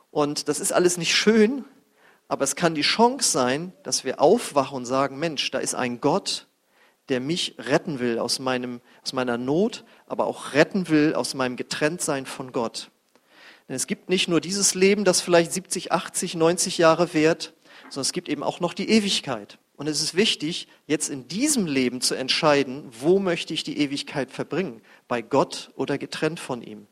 Und 0.09 0.47
das 0.47 0.59
ist 0.59 0.73
alles 0.73 0.97
nicht 0.97 1.13
schön, 1.13 1.65
aber 2.27 2.43
es 2.43 2.55
kann 2.55 2.73
die 2.73 2.81
Chance 2.81 3.29
sein, 3.29 3.73
dass 3.83 4.05
wir 4.05 4.19
aufwachen 4.19 4.77
und 4.77 4.85
sagen, 4.87 5.19
Mensch, 5.19 5.51
da 5.51 5.59
ist 5.59 5.75
ein 5.75 6.01
Gott, 6.01 6.47
der 7.09 7.19
mich 7.19 7.55
retten 7.57 7.99
will 7.99 8.19
aus, 8.19 8.39
meinem, 8.39 8.81
aus 9.03 9.13
meiner 9.13 9.37
Not, 9.37 9.85
aber 10.07 10.25
auch 10.25 10.53
retten 10.53 10.89
will 10.89 11.13
aus 11.13 11.33
meinem 11.33 11.55
Getrenntsein 11.55 12.25
von 12.25 12.51
Gott. 12.51 12.89
Denn 13.67 13.75
es 13.75 13.87
gibt 13.87 14.09
nicht 14.09 14.27
nur 14.27 14.41
dieses 14.41 14.75
Leben, 14.75 15.05
das 15.05 15.21
vielleicht 15.21 15.51
70, 15.51 15.91
80, 15.91 16.35
90 16.35 16.77
Jahre 16.77 17.13
währt, 17.13 17.53
sondern 17.89 18.01
es 18.01 18.13
gibt 18.13 18.29
eben 18.29 18.43
auch 18.43 18.59
noch 18.59 18.73
die 18.73 18.89
Ewigkeit. 18.89 19.57
Und 19.75 19.87
es 19.87 20.01
ist 20.01 20.15
wichtig, 20.15 20.67
jetzt 20.87 21.09
in 21.09 21.27
diesem 21.27 21.65
Leben 21.65 21.99
zu 21.99 22.15
entscheiden, 22.15 22.85
wo 22.99 23.19
möchte 23.19 23.53
ich 23.53 23.63
die 23.63 23.77
Ewigkeit 23.79 24.31
verbringen? 24.31 24.81
Bei 25.07 25.21
Gott 25.21 25.71
oder 25.75 25.97
getrennt 25.97 26.39
von 26.39 26.61
ihm? 26.61 26.87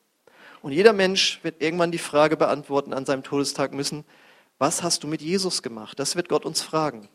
Und 0.61 0.73
jeder 0.73 0.93
Mensch 0.93 1.39
wird 1.43 1.61
irgendwann 1.61 1.91
die 1.91 1.97
Frage 1.97 2.37
beantworten 2.37 2.93
an 2.93 3.05
seinem 3.05 3.23
Todestag 3.23 3.73
müssen, 3.73 4.03
was 4.57 4.83
hast 4.83 5.03
du 5.03 5.07
mit 5.07 5.21
Jesus 5.21 5.61
gemacht? 5.61 5.99
Das 5.99 6.15
wird 6.15 6.29
Gott 6.29 6.45
uns 6.45 6.61
fragen. 6.61 7.09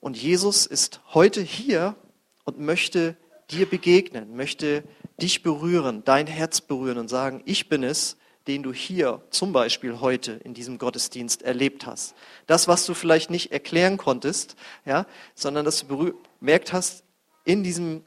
Und 0.00 0.16
Jesus 0.16 0.66
ist 0.66 1.00
heute 1.12 1.40
hier 1.40 1.96
und 2.44 2.58
möchte 2.58 3.16
dir 3.50 3.66
begegnen, 3.66 4.36
möchte 4.36 4.84
dich 5.20 5.42
berühren, 5.42 6.02
dein 6.04 6.26
Herz 6.26 6.60
berühren 6.60 6.98
und 6.98 7.08
sagen, 7.08 7.42
ich 7.44 7.68
bin 7.68 7.82
es, 7.82 8.16
den 8.46 8.62
du 8.62 8.72
hier 8.72 9.22
zum 9.30 9.52
Beispiel 9.52 10.00
heute 10.00 10.32
in 10.32 10.54
diesem 10.54 10.78
Gottesdienst 10.78 11.42
erlebt 11.42 11.86
hast. 11.86 12.14
Das, 12.46 12.66
was 12.68 12.86
du 12.86 12.94
vielleicht 12.94 13.30
nicht 13.30 13.52
erklären 13.52 13.98
konntest, 13.98 14.56
ja, 14.86 15.06
sondern 15.34 15.64
dass 15.64 15.86
du 15.86 16.14
bemerkt 16.40 16.72
hast, 16.72 17.04
in 17.44 17.62
diesen 17.62 18.04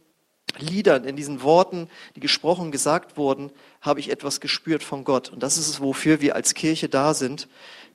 Liedern, 0.57 1.03
in 1.03 1.15
diesen 1.15 1.43
Worten, 1.43 1.89
die 2.15 2.19
gesprochen, 2.19 2.71
gesagt 2.71 3.17
wurden, 3.17 3.51
habe 3.81 3.99
ich 3.99 4.09
etwas 4.09 4.41
gespürt 4.41 4.83
von 4.83 5.03
Gott. 5.03 5.29
Und 5.29 5.43
das 5.43 5.57
ist 5.57 5.67
es, 5.67 5.81
wofür 5.81 6.21
wir 6.21 6.35
als 6.35 6.53
Kirche 6.53 6.89
da 6.89 7.13
sind. 7.13 7.47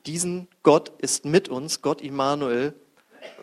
Diesen 0.06 0.48
Gott 0.62 0.92
ist 0.98 1.24
mit 1.24 1.48
uns, 1.48 1.82
Gott 1.82 2.00
Immanuel, 2.00 2.74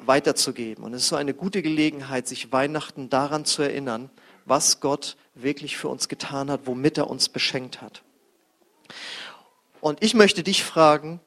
weiterzugeben. 0.06 0.84
Und 0.84 0.94
es 0.94 1.04
ist 1.04 1.10
so 1.10 1.16
eine 1.16 1.34
gute 1.34 1.62
Gelegenheit, 1.62 2.28
sich 2.28 2.52
Weihnachten 2.52 3.10
daran 3.10 3.46
zu 3.46 3.62
erinnern, 3.62 4.10
was 4.46 4.80
Gott 4.80 5.18
wirklich 5.36 5.78
für 5.78 5.88
uns 5.88 6.08
getan 6.08 6.52
hat, 6.52 6.62
womit 6.66 6.98
er 6.98 7.10
uns 7.10 7.30
beschenkt 7.30 7.82
hat. 7.82 8.04
Und 9.82 10.04
ich 10.04 10.14
möchte 10.14 10.44
dich 10.44 10.64
fragen, 10.64 11.20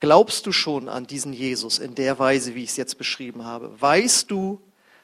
glaubst 0.00 0.46
du 0.46 0.52
schon 0.52 0.88
an 0.88 1.06
diesen 1.06 1.32
Jesus 1.32 1.78
in 1.78 1.94
der 1.94 2.18
Weise, 2.18 2.54
wie 2.54 2.62
ich 2.62 2.70
es 2.70 2.76
jetzt 2.76 2.98
beschrieben 2.98 3.44
habe? 3.44 3.80
Weißt 3.80 4.30
du, 4.30 4.60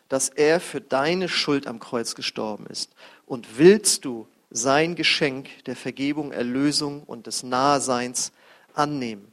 dass 0.08 0.28
er 0.28 0.60
für 0.60 0.80
deine 0.80 1.28
Schuld 1.28 1.66
am 1.66 1.80
Kreuz 1.80 2.14
gestorben 2.14 2.66
ist? 2.66 2.94
Und 3.26 3.58
willst 3.58 4.04
du 4.04 4.28
sein 4.50 4.94
Geschenk 4.94 5.64
der 5.64 5.74
Vergebung, 5.74 6.32
Erlösung 6.32 7.02
und 7.04 7.26
des 7.26 7.42
Naheseins 7.42 8.32
annehmen? 8.74 9.32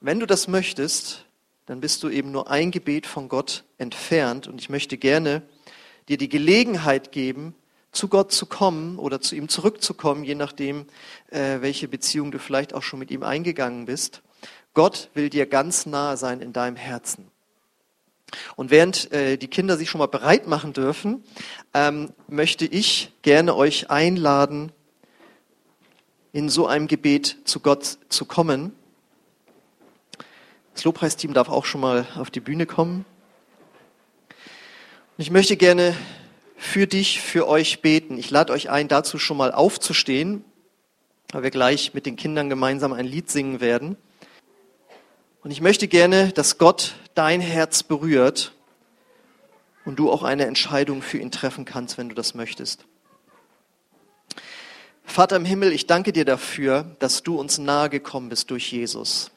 Wenn 0.00 0.20
du 0.20 0.26
das 0.26 0.46
möchtest, 0.46 1.25
dann 1.66 1.80
bist 1.80 2.02
du 2.02 2.08
eben 2.08 2.30
nur 2.30 2.50
ein 2.50 2.70
Gebet 2.70 3.06
von 3.06 3.28
Gott 3.28 3.64
entfernt. 3.76 4.46
Und 4.46 4.60
ich 4.60 4.70
möchte 4.70 4.96
gerne 4.96 5.42
dir 6.08 6.16
die 6.16 6.28
Gelegenheit 6.28 7.12
geben, 7.12 7.54
zu 7.92 8.08
Gott 8.08 8.30
zu 8.32 8.46
kommen 8.46 8.98
oder 8.98 9.20
zu 9.20 9.34
ihm 9.34 9.48
zurückzukommen, 9.48 10.24
je 10.24 10.34
nachdem, 10.34 10.86
äh, 11.30 11.60
welche 11.60 11.88
Beziehung 11.88 12.30
du 12.30 12.38
vielleicht 12.38 12.74
auch 12.74 12.82
schon 12.82 12.98
mit 12.98 13.10
ihm 13.10 13.22
eingegangen 13.22 13.86
bist. 13.86 14.22
Gott 14.74 15.10
will 15.14 15.30
dir 15.30 15.46
ganz 15.46 15.86
nahe 15.86 16.16
sein 16.16 16.40
in 16.40 16.52
deinem 16.52 16.76
Herzen. 16.76 17.30
Und 18.56 18.70
während 18.70 19.10
äh, 19.12 19.36
die 19.36 19.48
Kinder 19.48 19.76
sich 19.76 19.88
schon 19.88 20.00
mal 20.00 20.06
bereit 20.06 20.46
machen 20.46 20.72
dürfen, 20.72 21.24
ähm, 21.74 22.12
möchte 22.28 22.66
ich 22.66 23.12
gerne 23.22 23.56
euch 23.56 23.90
einladen, 23.90 24.72
in 26.32 26.48
so 26.50 26.66
einem 26.66 26.86
Gebet 26.86 27.38
zu 27.44 27.60
Gott 27.60 27.98
zu 28.08 28.26
kommen. 28.26 28.72
Das 30.76 30.84
Lobpreisteam 30.84 31.32
darf 31.32 31.48
auch 31.48 31.64
schon 31.64 31.80
mal 31.80 32.06
auf 32.16 32.30
die 32.30 32.40
Bühne 32.40 32.66
kommen. 32.66 33.06
Und 34.28 34.36
ich 35.16 35.30
möchte 35.30 35.56
gerne 35.56 35.96
für 36.58 36.86
dich, 36.86 37.22
für 37.22 37.48
euch 37.48 37.80
beten. 37.80 38.18
Ich 38.18 38.28
lade 38.28 38.52
euch 38.52 38.68
ein, 38.68 38.86
dazu 38.86 39.18
schon 39.18 39.38
mal 39.38 39.52
aufzustehen, 39.52 40.44
weil 41.32 41.44
wir 41.44 41.50
gleich 41.50 41.94
mit 41.94 42.04
den 42.04 42.16
Kindern 42.16 42.50
gemeinsam 42.50 42.92
ein 42.92 43.06
Lied 43.06 43.30
singen 43.30 43.62
werden. 43.62 43.96
Und 45.42 45.50
ich 45.50 45.62
möchte 45.62 45.88
gerne, 45.88 46.32
dass 46.32 46.58
Gott 46.58 46.96
dein 47.14 47.40
Herz 47.40 47.82
berührt 47.82 48.52
und 49.86 49.98
du 49.98 50.12
auch 50.12 50.24
eine 50.24 50.44
Entscheidung 50.44 51.00
für 51.00 51.16
ihn 51.16 51.30
treffen 51.30 51.64
kannst, 51.64 51.96
wenn 51.96 52.10
du 52.10 52.14
das 52.14 52.34
möchtest. 52.34 52.84
Vater 55.04 55.36
im 55.36 55.46
Himmel, 55.46 55.72
ich 55.72 55.86
danke 55.86 56.12
dir 56.12 56.26
dafür, 56.26 56.94
dass 56.98 57.22
du 57.22 57.40
uns 57.40 57.56
nahe 57.56 57.88
gekommen 57.88 58.28
bist 58.28 58.50
durch 58.50 58.70
Jesus. 58.70 59.30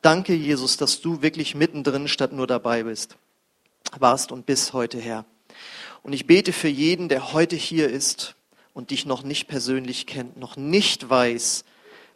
Danke, 0.00 0.32
Jesus, 0.34 0.76
dass 0.76 1.00
du 1.00 1.22
wirklich 1.22 1.56
mittendrin 1.56 2.06
statt 2.06 2.32
nur 2.32 2.46
dabei 2.46 2.84
bist, 2.84 3.16
warst 3.98 4.30
und 4.30 4.46
bis 4.46 4.72
heute, 4.72 5.00
Herr. 5.00 5.24
Und 6.04 6.12
ich 6.12 6.26
bete 6.26 6.52
für 6.52 6.68
jeden, 6.68 7.08
der 7.08 7.32
heute 7.32 7.56
hier 7.56 7.88
ist 7.88 8.36
und 8.74 8.90
dich 8.90 9.06
noch 9.06 9.24
nicht 9.24 9.48
persönlich 9.48 10.06
kennt, 10.06 10.36
noch 10.36 10.56
nicht 10.56 11.10
weiß, 11.10 11.64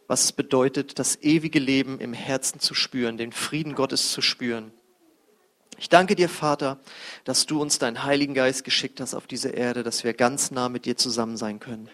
was 0.07 0.23
es 0.23 0.31
bedeutet, 0.31 0.97
das 0.97 1.21
ewige 1.21 1.59
Leben 1.59 1.99
im 1.99 2.13
Herzen 2.13 2.61
zu 2.61 2.73
spüren, 2.73 3.17
den 3.17 3.33
Frieden 3.33 3.75
Gottes 3.75 4.11
zu 4.13 4.21
spüren. 4.21 4.71
Ich 5.77 5.89
danke 5.89 6.15
dir, 6.15 6.29
Vater, 6.29 6.79
dass 7.25 7.45
du 7.45 7.61
uns 7.61 7.79
deinen 7.79 8.03
Heiligen 8.03 8.33
Geist 8.33 8.63
geschickt 8.63 9.01
hast 9.01 9.13
auf 9.13 9.27
diese 9.27 9.49
Erde, 9.49 9.83
dass 9.83 10.05
wir 10.05 10.13
ganz 10.13 10.51
nah 10.51 10.69
mit 10.69 10.85
dir 10.85 10.95
zusammen 10.95 11.35
sein 11.35 11.59
können. 11.59 11.89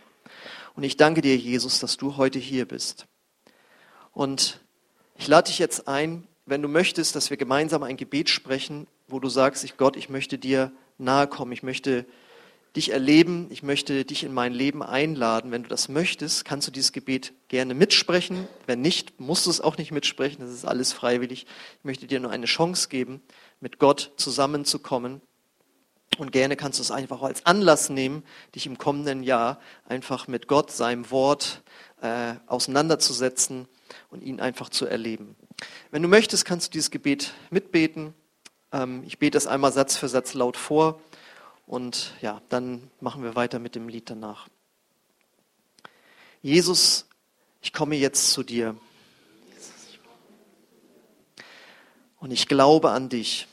Und 0.75 0.83
ich 0.83 0.97
danke 0.97 1.21
dir, 1.21 1.35
Jesus, 1.35 1.79
dass 1.79 1.97
du 1.97 2.17
heute 2.17 2.37
hier 2.37 2.67
bist. 2.67 3.07
Und 4.11 4.59
ich 5.19 5.27
lade 5.27 5.47
dich 5.47 5.59
jetzt 5.59 5.87
ein, 5.89 6.25
wenn 6.45 6.61
du 6.61 6.69
möchtest, 6.69 7.13
dass 7.13 7.29
wir 7.29 7.35
gemeinsam 7.35 7.83
ein 7.83 7.97
Gebet 7.97 8.29
sprechen, 8.29 8.87
wo 9.09 9.19
du 9.19 9.27
sagst, 9.27 9.65
ich 9.65 9.75
Gott, 9.75 9.97
ich 9.97 10.09
möchte 10.09 10.37
dir 10.37 10.71
nahe 10.97 11.27
kommen, 11.27 11.51
ich 11.51 11.61
möchte 11.61 12.05
dich 12.77 12.93
erleben, 12.93 13.47
ich 13.49 13.61
möchte 13.61 14.05
dich 14.05 14.23
in 14.23 14.33
mein 14.33 14.53
Leben 14.53 14.81
einladen. 14.81 15.51
Wenn 15.51 15.63
du 15.63 15.69
das 15.69 15.89
möchtest, 15.89 16.45
kannst 16.45 16.67
du 16.67 16.71
dieses 16.71 16.93
Gebet 16.93 17.33
gerne 17.49 17.73
mitsprechen. 17.73 18.47
Wenn 18.65 18.79
nicht, 18.79 19.19
musst 19.19 19.45
du 19.45 19.49
es 19.49 19.59
auch 19.59 19.77
nicht 19.77 19.91
mitsprechen, 19.91 20.39
das 20.39 20.51
ist 20.51 20.63
alles 20.63 20.93
freiwillig. 20.93 21.45
Ich 21.79 21.83
möchte 21.83 22.07
dir 22.07 22.21
nur 22.21 22.31
eine 22.31 22.45
Chance 22.45 22.87
geben, 22.87 23.21
mit 23.59 23.77
Gott 23.77 24.13
zusammenzukommen. 24.15 25.21
Und 26.17 26.31
gerne 26.31 26.55
kannst 26.55 26.79
du 26.79 26.83
es 26.83 26.91
einfach 26.91 27.21
als 27.21 27.45
Anlass 27.45 27.89
nehmen, 27.89 28.23
dich 28.55 28.65
im 28.65 28.77
kommenden 28.77 29.23
Jahr 29.23 29.59
einfach 29.85 30.29
mit 30.29 30.47
Gott, 30.47 30.71
seinem 30.71 31.11
Wort 31.11 31.61
äh, 32.01 32.35
auseinanderzusetzen 32.47 33.67
und 34.09 34.23
ihn 34.23 34.39
einfach 34.39 34.69
zu 34.69 34.85
erleben. 34.85 35.35
Wenn 35.91 36.01
du 36.01 36.07
möchtest, 36.07 36.45
kannst 36.45 36.67
du 36.67 36.71
dieses 36.71 36.91
Gebet 36.91 37.33
mitbeten. 37.49 38.13
Ähm, 38.71 39.03
ich 39.05 39.19
bete 39.19 39.37
es 39.37 39.47
einmal 39.47 39.71
Satz 39.71 39.97
für 39.97 40.07
Satz 40.07 40.33
laut 40.33 40.57
vor 40.57 41.01
und 41.65 42.13
ja, 42.21 42.41
dann 42.49 42.89
machen 42.99 43.23
wir 43.23 43.35
weiter 43.35 43.59
mit 43.59 43.75
dem 43.75 43.89
Lied 43.89 44.09
danach. 44.09 44.47
Jesus, 46.41 47.05
ich 47.61 47.73
komme 47.73 47.95
jetzt 47.95 48.31
zu 48.31 48.43
dir. 48.43 48.75
Und 52.19 52.31
ich 52.31 52.47
glaube 52.47 52.91
an 52.91 53.09
dich, 53.09 53.47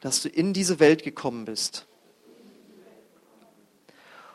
dass 0.00 0.22
du 0.22 0.28
in 0.28 0.52
diese 0.52 0.80
Welt 0.80 1.02
gekommen 1.02 1.44
bist 1.44 1.86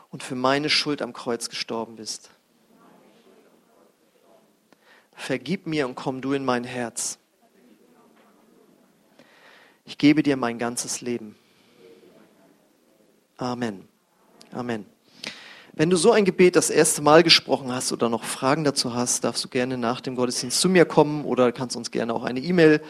und 0.09 0.21
für 0.21 0.35
meine 0.35 0.69
Schuld 0.69 1.01
am 1.01 1.13
Kreuz 1.13 1.49
gestorben 1.49 1.95
bist. 1.95 2.29
Vergib 5.23 5.67
mir 5.67 5.87
und 5.87 5.95
komm 5.95 6.21
du 6.21 6.33
in 6.33 6.43
mein 6.43 6.65
Herz. 6.65 7.17
Ich 9.85 9.97
gebe 9.97 10.21
dir 10.21 10.37
mein 10.37 10.59
ganzes 10.59 11.01
Leben. 11.01 11.35
Amen. 13.37 13.87
Amen. 14.51 14.85
Wenn 15.71 15.89
du 15.89 15.97
so 15.97 16.11
ein 16.11 16.25
Gebet 16.25 16.55
das 16.55 16.69
erste 16.69 17.01
Mal 17.01 17.23
gesprochen 17.23 17.71
hast 17.71 17.91
oder 17.91 18.07
noch 18.07 18.23
Fragen 18.23 18.63
dazu 18.63 18.93
hast, 18.93 19.23
darfst 19.23 19.43
du 19.43 19.49
gerne 19.49 19.77
nach 19.77 20.01
dem 20.01 20.15
Gottesdienst 20.15 20.59
zu 20.59 20.69
mir 20.69 20.85
kommen 20.85 21.25
oder 21.25 21.51
kannst 21.51 21.75
uns 21.75 21.89
gerne 21.89 22.13
auch 22.13 22.23
eine 22.23 22.39
E-Mail 22.41 22.81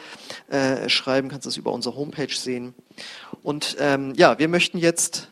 äh, 0.50 0.90
schreiben, 0.90 1.30
kannst 1.30 1.48
das 1.48 1.56
über 1.56 1.72
unsere 1.72 1.96
Homepage 1.96 2.34
sehen. 2.34 2.74
Und 3.42 3.78
ähm, 3.80 4.14
ja, 4.18 4.38
wir 4.38 4.50
möchten 4.50 4.78
jetzt 4.78 5.30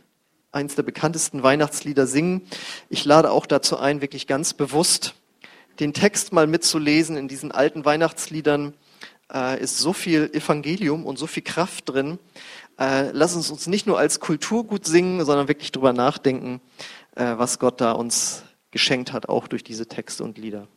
eins 0.51 0.75
der 0.75 0.83
bekanntesten 0.83 1.43
Weihnachtslieder 1.43 2.07
singen. 2.07 2.47
Ich 2.89 3.05
lade 3.05 3.31
auch 3.31 3.45
dazu 3.45 3.77
ein, 3.77 4.01
wirklich 4.01 4.27
ganz 4.27 4.53
bewusst 4.53 5.15
den 5.79 5.93
Text 5.93 6.33
mal 6.33 6.47
mitzulesen. 6.47 7.17
In 7.17 7.27
diesen 7.27 7.51
alten 7.51 7.85
Weihnachtsliedern 7.85 8.73
äh, 9.33 9.61
ist 9.61 9.77
so 9.79 9.93
viel 9.93 10.29
Evangelium 10.33 11.05
und 11.05 11.17
so 11.17 11.27
viel 11.27 11.43
Kraft 11.43 11.89
drin. 11.89 12.19
Äh, 12.79 13.11
lass 13.11 13.35
uns 13.35 13.49
uns 13.51 13.67
nicht 13.67 13.87
nur 13.87 13.97
als 13.97 14.19
Kulturgut 14.19 14.85
singen, 14.85 15.23
sondern 15.25 15.47
wirklich 15.47 15.71
drüber 15.71 15.93
nachdenken, 15.93 16.61
äh, 17.15 17.33
was 17.37 17.59
Gott 17.59 17.81
da 17.81 17.91
uns 17.91 18.43
geschenkt 18.71 19.13
hat, 19.13 19.29
auch 19.29 19.47
durch 19.47 19.63
diese 19.63 19.87
Texte 19.87 20.23
und 20.23 20.37
Lieder. 20.37 20.67